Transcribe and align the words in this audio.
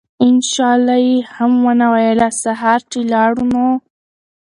إن 0.25 0.35
شاء 0.51 0.71
الله 0.77 0.93
ئي 1.03 1.13
هم 1.35 1.53
ونه 1.65 1.87
ويله!! 1.93 2.29
سهار 2.43 2.79
چې 2.91 2.99
لاړو 3.11 3.43
نو 3.53 3.67